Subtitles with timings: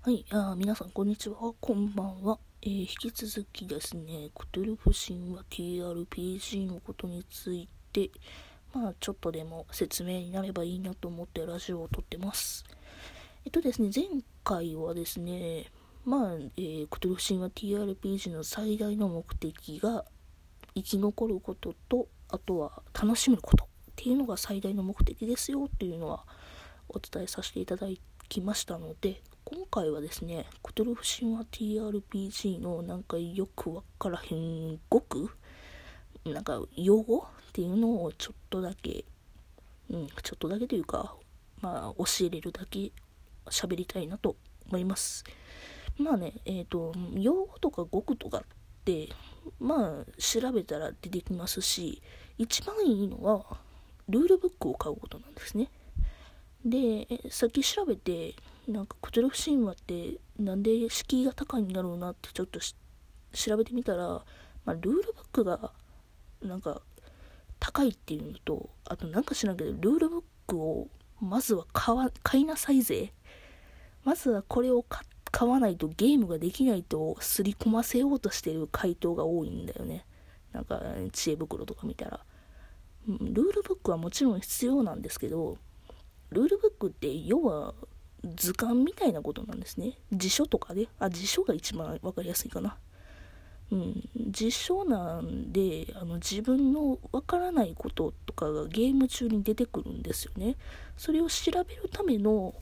[0.00, 1.36] はい、あ皆さん、こんにちは。
[1.60, 2.38] こんばんは。
[2.62, 8.08] えー、引き続きですね、クトゥルフ神話 TRPG のことについて、
[8.72, 12.64] まあ、ちょっとでも説明になればいいなと思ってラジオを撮ってます。
[13.44, 14.04] えっとですね、前
[14.44, 15.66] 回はですね、
[16.04, 20.04] まあ、えー、クトゥルフ神話 TRPG の最大の目的が、
[20.76, 26.24] 生き残ることと、あとは楽しむことっていうのが最大の目的ですよっていうのは
[26.88, 27.88] お伝えさせていただ
[28.28, 35.30] きましたので、今回はですね、クトゥルフ神話 TRPG のなんかよくわからへん語句
[36.26, 39.06] なんか用語っていうのをちょっとだけ、
[39.88, 41.14] うん、ちょっとだけというか、
[41.62, 42.92] まあ教えれるだけ
[43.46, 44.36] 喋りたいなと
[44.68, 45.24] 思います。
[45.96, 48.42] まあね、えっ、ー、と、用語とか語句とかっ
[48.84, 49.08] て、
[49.58, 52.02] まあ調べたら出てきますし、
[52.36, 53.56] 一番いいのは、
[54.10, 55.70] ルールブックを買うことなんですね。
[56.66, 58.34] で、さっき調べて、
[58.68, 62.60] なんかクトゥルフ神話ってなんで敷居が高いんだろうなってちょっと
[63.32, 64.24] 調べてみたら、ま
[64.66, 65.02] あ、ルールブッ
[65.32, 65.72] クが
[66.42, 66.82] なんか
[67.58, 70.88] 高いっていうのとあとなんか知らんけどルールブックを
[71.20, 73.12] まずは買わ買いなさいぜ。
[74.04, 74.84] まずはこれを
[75.30, 80.04] 買わないとゲームができないと刷り込ませようとしてる回答が多いんだよね。
[80.52, 80.80] なんか
[81.12, 82.20] 知恵袋とか見たら。
[83.08, 85.56] ルールブックはもちろん必要なんですけど
[86.30, 87.74] ルールブックって要は
[88.24, 89.94] 図鑑みたいなことなんですね。
[90.12, 92.76] 辞書とかで、あ、辞書が一番分かりやすいかな。
[93.70, 100.56] うん、辞書なんであの自分のわからないこととかがゲーム中に出てくるんですよね。
[100.96, 102.54] それを調べるための、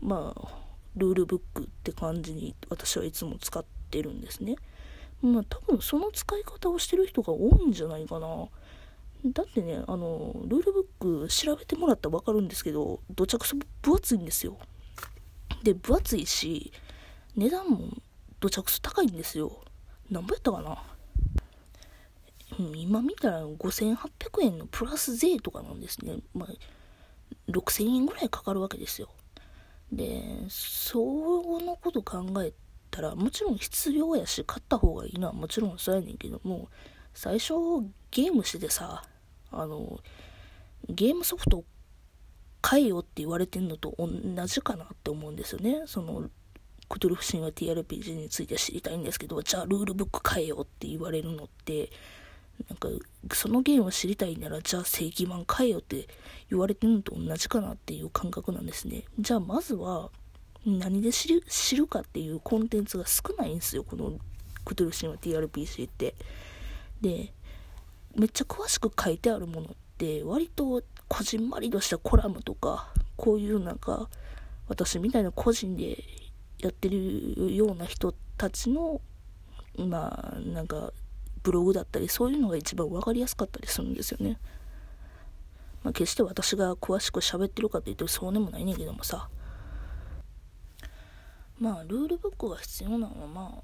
[0.00, 0.48] まあ、
[0.96, 4.56] ルールブックって感じに私はいつも使ってるんですね。
[5.20, 8.48] まあ多分その使い方をしてる人が多いんじゃないかな。
[9.26, 14.56] だってね、あの、ルールブック調べてもらったらわかるんですけど、どちゃくそ分厚いんですよ。
[15.62, 16.72] で、分厚いし、
[17.36, 17.88] 値段も
[18.40, 19.62] どちゃくそ高いんですよ。
[20.10, 20.82] 何ぼやったかな？
[22.74, 23.96] 今見たら5800
[24.42, 26.18] 円のプラス税とかなんですね。
[26.32, 26.48] まあ、
[27.50, 29.08] 6000円ぐらいかかるわけですよ。
[29.92, 30.98] で、そ
[31.60, 32.52] のこと考え
[32.90, 36.68] たら、もちろん必要やし、買った方がいいのはもちろんそうやねんけども、
[37.12, 37.54] 最初
[38.10, 39.02] ゲームしててさ、
[39.50, 40.00] あの、
[40.88, 41.64] ゲームソフト
[42.66, 44.08] 買えよって言われてんのと同
[44.46, 45.84] じかなって思うんですよね。
[45.86, 46.28] その、
[46.88, 51.92] クトゥルフ神話 TRPG について知りたいんですけど、じゃあルールブック買えよって言われるのって、
[52.68, 52.88] なんか、
[53.32, 56.08] そのゲームを知りたいなら、じゃあ正規版買えよって
[56.50, 59.04] 言われてるのと同じかなっていう感覚なんですね。
[59.20, 60.10] じゃあまずは、
[60.64, 64.18] 何で知る知るかっていうコンテンツが少ないんですよ、この
[64.64, 66.16] クトゥルフ神話 TRPG って。
[67.00, 67.32] で、
[68.16, 74.08] めっちゃ詳しく書いてあるものって割とこじんまりとしたコラムとか、こういうなんか、
[74.68, 76.02] 私みたいな個人で
[76.58, 79.00] やってるような人たちの、
[79.78, 80.92] まあ、なんか、
[81.42, 84.38] ブログだったり、そういうのが一番分かりやすかったりするんですよね。
[85.84, 89.28] まあ、決して私が詳しく喋ってるかって言うとそうでもないねんけどもさ。
[91.60, 93.62] まあ、ルールブックが必要なのはまあ、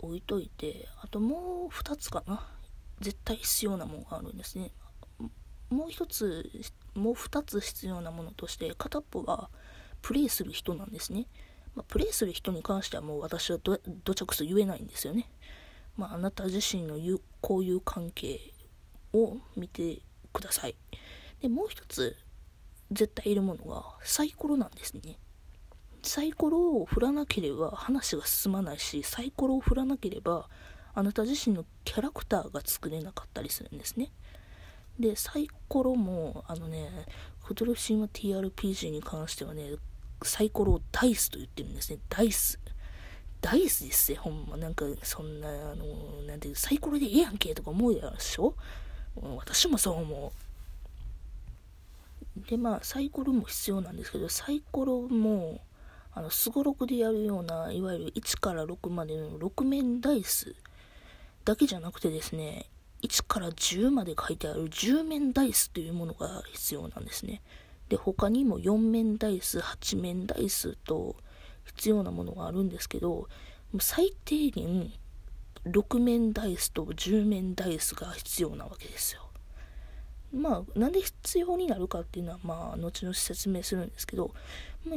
[0.00, 2.48] 置いといて、あともう2つかな。
[3.00, 4.72] 絶対必要なものがあるんですね。
[5.70, 6.50] もう一つ
[6.94, 9.48] もう2つ必要なものとして片っぽが
[10.02, 11.26] プレイする人なんですね、
[11.74, 15.30] まあ、プレイする人に関してはもう私はどどちゃくそ言えないんですよね、
[15.96, 18.40] まあ、あなた自身の言う交友関係
[19.12, 20.00] を見て
[20.32, 20.76] ください。
[21.40, 22.16] でもう一つ
[22.92, 25.18] 絶対いるものがサイコロなんですね。
[26.02, 30.48] サイコロを振らなければ話が進まないしサイコロを振らなければ
[30.94, 34.10] あなた自身のキャラクターが作れなかったりするんですね。
[35.00, 36.90] で、サイコロも、あのね、
[37.42, 39.72] フトルフ神話 TRPG に関してはね、
[40.22, 41.98] サイコロをダイスと言ってるんですね。
[42.08, 42.58] ダイス。
[43.40, 44.56] ダイスですよ、ほんま。
[44.56, 48.54] なんか、そんな、あの、なんていう、サイコロでええやんけとか思うでしょ？
[49.36, 50.32] 私もそう思
[52.46, 52.48] う。
[52.48, 55.60] で、まあ、サイコロも必要なんですけど、サイコロも、
[56.12, 60.54] あの、すごろくでやるような、いわゆる1から6までの6面ダイス
[61.44, 62.66] だけじゃなくてですね、
[63.02, 67.42] 1から10まで書いてある10面ダイスというものが必要なんですね。
[67.88, 71.16] で、他にも4面ダイス、8面ダイスと
[71.64, 73.28] 必要なものがあるんですけど、
[73.80, 74.92] 最低限
[75.64, 79.29] 6面ダイスと10面ダイスが必要なわけですよ。
[80.32, 84.32] まあ、なんで必要になるかっていうのは、まあ、後々説明するんですけど、
[84.86, 84.96] まあ、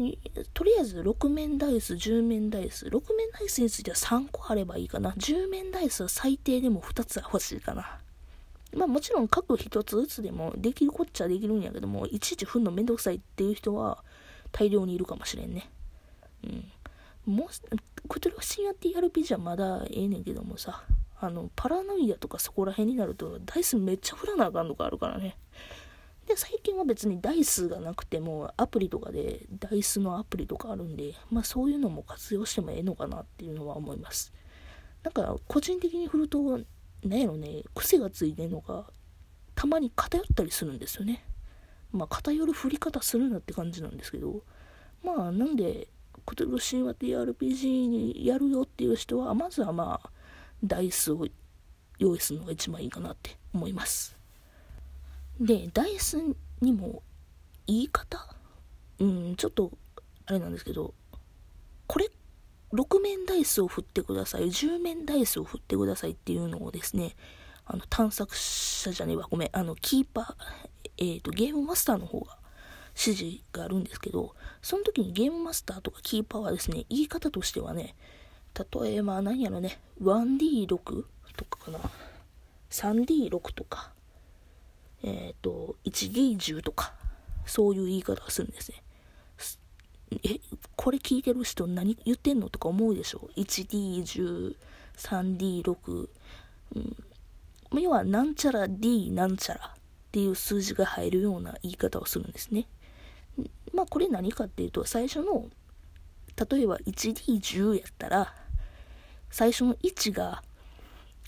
[0.54, 5.12] とりあえず6面ダイス、10面ダイス、6面ダイスについては3個あればいいかな。
[5.12, 8.00] 10面ダイスは最低でも2つは欲しいかな。
[8.76, 14.04] まあもちろん各1つずつでもできるこっちゃできるんやけども、いちいち踏んのめんどくさいっていう人は
[14.52, 15.70] 大量にいるかもしれんね。
[16.44, 16.72] うん。
[17.26, 20.84] もうクトルフ神話って RPG はまだええねんけどもさ、
[21.26, 25.38] あの、パラノイアとかそこら辺になると、ダイスめっちゃ振らなあかんのがあるからね。
[26.28, 34.34] で、最近は別にダイスがなくても、アプリとかで、ダイスのアプリとかあるんで、まあそういうのも活用してもええのかなっていうのは思います。
[35.04, 36.60] なんか、個人的に振ると、
[37.04, 38.86] なんやろね、癖がついてんのが、
[39.56, 41.26] たまに偏ったりするんですよね。
[41.94, 44.44] まあ偏る振り方するなって感じなんですけど、
[45.04, 45.88] まあなんで、
[46.26, 50.10] クトゥル神話って RPG にやるよっていう人は、まずはまあ、
[50.64, 51.28] ダイスを
[52.00, 54.18] 用意するのが一番いいかなって思います。
[55.40, 56.18] で、ダイス
[56.62, 57.04] にも
[57.68, 58.36] 言い方？
[59.00, 59.72] うん、ちょっと
[60.26, 60.94] あれなんですけど、
[61.88, 62.10] これ、
[62.74, 67.16] 6面ダイスを振ってください、10面ダイスを振ってくださいっていうのをですね、
[67.66, 70.36] あの探索者じゃねえわ、ごめん、あの、キーパー、
[70.98, 72.38] えっ、ー、と、ゲームマスターの方が
[72.96, 77.96] 指示があるんですけど、その時にゲームマスターとかキーパーはですね、言い方としてはね、
[78.56, 79.80] 例えば何やろね。
[80.02, 81.04] 1D6
[81.36, 81.80] とかかな。
[82.70, 83.92] 3D6 とか。
[85.04, 86.94] えっ、ー、と 1D10 とか。
[87.46, 88.84] そういう言い方をするんですね。
[90.24, 90.40] え
[90.76, 94.56] これ聞いてる人何言ってんのとか思うでしょ 1D10
[94.98, 96.10] 3D6
[96.76, 96.96] うん。
[97.82, 99.72] 要はなんちゃら D なんちゃらっ
[100.12, 102.68] ていう数字が入るような言い方をするんですね。
[103.74, 105.48] まあこれ何かっていうと最初の
[106.50, 108.36] 例えば 1D10 やったら
[109.34, 110.44] 最初の1が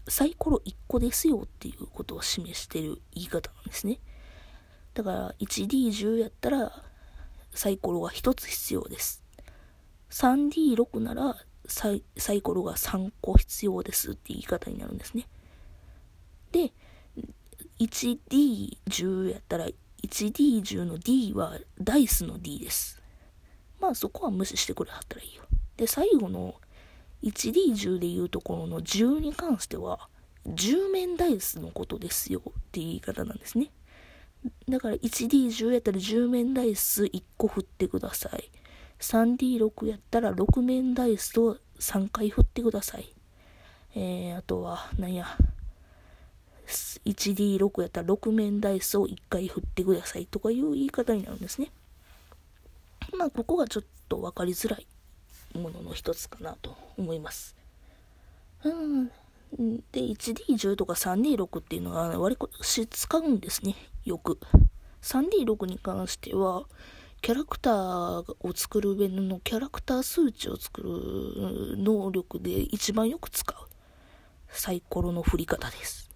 [0.07, 3.99] サイコロ1個ですよっていうことを示してる言い方なんですね。
[4.93, 6.83] だから 1D10 やったら
[7.55, 9.23] サイコロが1つ必要です。
[10.11, 11.35] 3D6 なら
[11.65, 15.27] サイサイコロが3個必要ですって言い方になるんですね。
[16.51, 16.73] で、
[17.79, 19.65] 1D10 やったら
[20.03, 23.01] 1D10 の D はダイスの D です。
[23.79, 25.41] まあそこは無視してくれはったらいいよ。
[25.75, 26.53] で、最後の
[27.25, 30.07] 1D10 でいうところの10に関しては、
[30.47, 33.71] 10面ダイスのことですよっていう言い方なんですね。
[34.69, 38.51] だから 1D10 やったら10面ダイス1個振ってください。
[38.99, 43.11] 3D6 やったら6面ダイスを3回振ってください。
[43.95, 45.25] えー、あとは、なんや、
[47.05, 51.71] 1D6 やったら6面ダイスを1回振ってくださいとかいう言い方になるんですね。
[53.17, 54.87] まあ、ここがちょっと分かりづらい
[55.55, 57.55] ものの一つかなと思います。
[58.63, 59.07] うん。
[59.91, 63.75] で、1D10 とか 3D6 っていうのは割と使うんですね。
[64.03, 64.39] よく。
[65.01, 66.65] 3D6 に関しては、
[67.21, 73.55] キャラクターを作る上のキャラクター数値を作る能力で一番よく使う
[74.49, 76.09] サイコロの振り方です。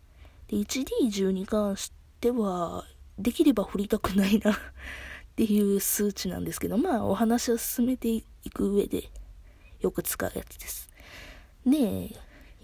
[0.47, 2.85] で、1D10 に関しては、
[3.17, 4.55] できれば振りたくないなっ
[5.35, 9.09] ていう数値なんですけど、まあお話を進めていく上で、
[9.81, 10.89] よく使うやつです。
[11.65, 12.15] で、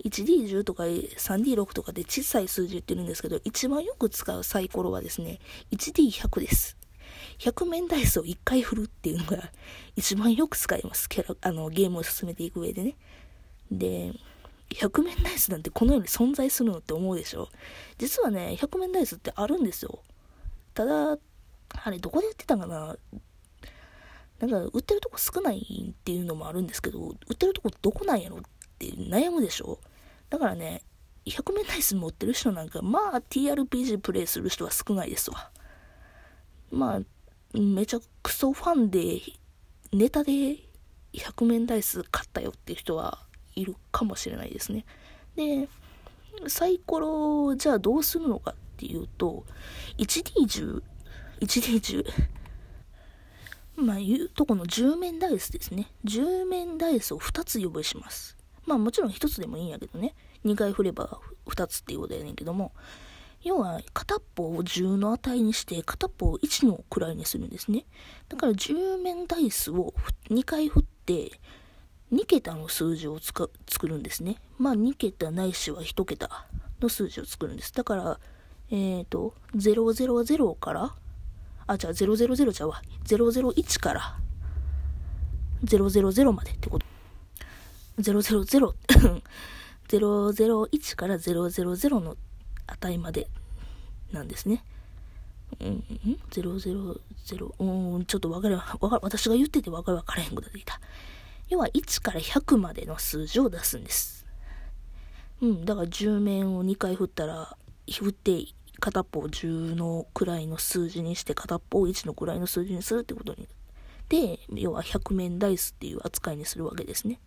[0.03, 5.39] 1D10 とか 3D6 とかで小さい数字言ってるんですけど、一番よく使うサイコロはですね、
[5.71, 6.77] 1D100 です。
[7.39, 9.51] 100面ダイスを1回振るっていうのが
[9.95, 11.09] 一番よく使います。
[11.09, 12.97] キャラあのゲームを進めていく上でね。
[13.71, 14.13] で、
[14.69, 17.49] 100面ダイスなんてこの世に存在するのって思うでしょ？
[17.97, 20.03] 実はね、100面ダイスってあるんですよ。
[20.73, 21.17] ただ、
[21.69, 22.97] あれどこで売ってたかな？
[24.39, 26.99] なんか売ってるとこ少ないっていうのもあるんですけど、
[27.29, 28.41] 売ってるとこどこなんやろっ
[28.77, 29.79] て悩むでしょ？
[30.29, 30.81] だからね、
[31.25, 35.49] 100面ダイス持ってる人なんか、まあ TRPG プレイする人は少ないですわ。
[36.71, 39.21] まあ、めちゃクソファンで、
[39.93, 40.57] ネタで
[41.13, 43.19] 100面ダイス買ったよっていう人は
[43.55, 44.85] いるかもしれないですね。
[45.35, 45.69] で、
[46.47, 49.45] サイコロじゃあどうするのかっていうと、
[49.97, 50.83] 1D10、
[51.39, 52.05] 1D10、
[53.75, 55.91] まあ、いうとこの10面ダイスですね。
[56.05, 58.37] 10面ダイスを2つ用意します。
[58.65, 60.15] まあもちろん1つでもいいんやけどね。
[60.45, 62.71] 2回振れば2つっていうことやねんけども。
[63.43, 67.85] 要は、片っぽを10の値にして、片っぽを1の位にするんですね。
[68.27, 69.93] だから10面ダイスを
[70.31, 71.39] 2回振って、
[72.11, 73.51] 2桁の数字を作
[73.83, 74.37] るんですね。
[74.57, 76.47] まあ2桁ないしは1桁
[76.81, 77.71] の数字を作るんです。
[77.73, 78.19] だから、
[78.71, 80.95] えっ、ー、と、000から
[81.67, 82.81] あ、じゃあ000じゃわ。
[83.05, 84.17] 001から
[85.63, 86.85] 000までってこと。
[87.99, 88.73] 000
[89.87, 92.17] 001 から000の
[92.67, 93.27] 値まで
[94.11, 94.63] なんですね。
[95.59, 95.83] うん、
[96.31, 96.99] 000、
[97.59, 100.79] うん、ちょっとわかる、わか、私が言っててわかるわからへんことでいた。
[101.49, 104.25] 要は1から100までの数字を出すんです。
[105.41, 107.57] うん、だから10面を2回振ったら、
[107.87, 108.31] 振って
[108.85, 113.47] 片っぽを10の位の数字にして片っぽを1の位の数字にするってことに
[114.09, 117.19] で、要は100面ダイスっていう扱いにするわけですね。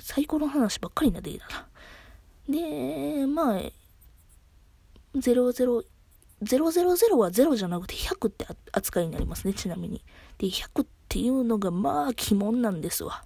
[0.00, 1.46] 最高の話ばっかりなでいいだ。
[2.48, 3.60] で、まあ、
[5.14, 5.84] 00、
[6.42, 10.02] 000は0じゃなくて100って扱いになりますね、ちなみに。
[10.38, 13.24] で、100っていうのがまあ鬼門なんですわ。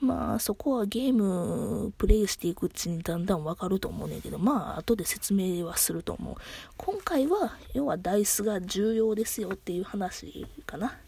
[0.00, 6.34] まあそこはゲームプレイしていくうちにだんだんわかると思うねんけど、まあ後で説明はすると思う。
[6.76, 10.98] 今回は要はダイスが重要ですよっていう話かな。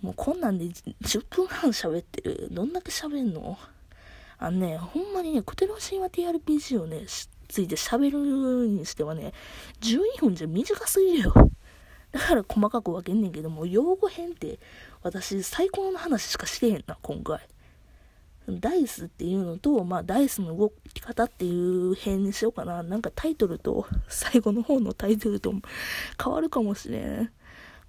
[0.00, 2.48] もうこんなんで10分半喋ってる。
[2.50, 3.58] どんだけ喋んの？
[4.38, 7.06] あのね、ほんまにね、コテロ神話 TRPG をね、
[7.48, 9.32] ついて喋るにしてはね、
[9.80, 11.34] 12分じゃ短すぎるよ。
[12.12, 14.58] だから細かく分けんねんけども、用語編って
[15.02, 17.40] 私最高の話しかしてへんな、今回。
[18.48, 22.82] ダイスっていうのと、まあ、ダイスの動き方っていう編にしようかな。
[22.82, 25.54] なんかタイトルと、 最後の方のタイトルと
[26.22, 27.32] 変わるかもしれん。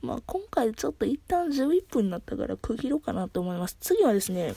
[0.02, 3.78] まあ、今回ちょっと一旦11分になったから区切ろうかなと思います。
[3.80, 4.54] 次はですね、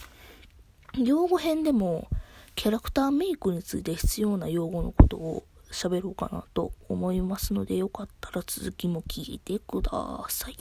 [0.96, 2.08] 用語編でも、
[2.54, 9.90] キャラクターメイクについて必要な用語のことを喋ろうかなと思いますので、よかったら続きも聞いてくだ
[10.28, 10.56] さい。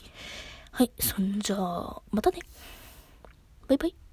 [0.71, 2.39] はい、そんじゃあ、またね。
[3.67, 4.06] バイバイ。